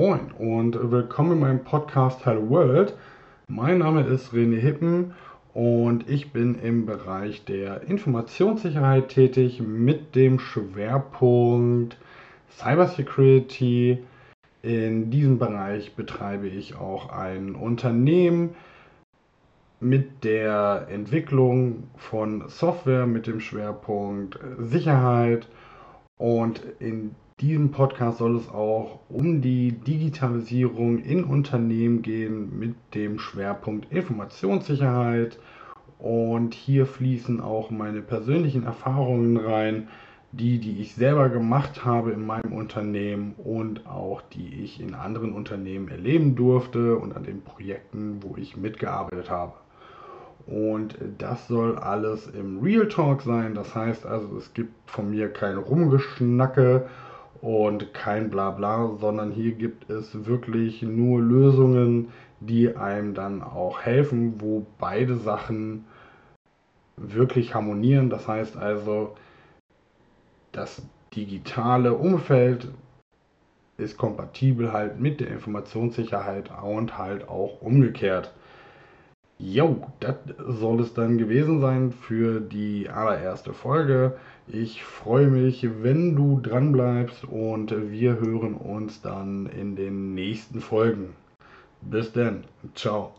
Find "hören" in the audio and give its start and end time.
88.18-88.54